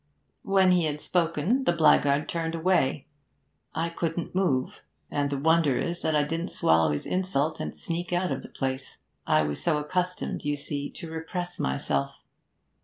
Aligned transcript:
'When 0.41 0.71
he 0.71 0.85
had 0.85 0.99
spoken, 0.99 1.65
the 1.65 1.73
blackguard 1.73 2.27
turned 2.27 2.55
away. 2.55 3.05
I 3.75 3.89
couldn't 3.89 4.33
move, 4.33 4.81
and 5.11 5.29
the 5.29 5.37
wonder 5.37 5.77
is 5.77 6.01
that 6.01 6.15
I 6.15 6.23
didn't 6.23 6.47
swallow 6.47 6.89
his 6.91 7.05
insult, 7.05 7.59
and 7.59 7.75
sneak 7.75 8.11
out 8.11 8.31
of 8.31 8.41
the 8.41 8.49
place, 8.49 8.97
I 9.27 9.43
was 9.43 9.61
so 9.61 9.77
accustomed, 9.77 10.43
you 10.43 10.55
see, 10.55 10.89
to 10.93 11.11
repress 11.11 11.59
myself. 11.59 12.15